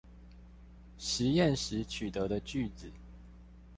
[0.97, 2.91] 實驗時取得的句子